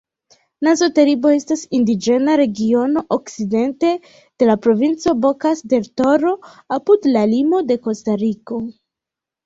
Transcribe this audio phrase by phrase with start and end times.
[0.67, 6.37] Nazo-Teribo estas indiĝena regiono okcidente de la provinco Bokas-del-Toro,
[6.81, 8.65] apud la limo de Kostariko.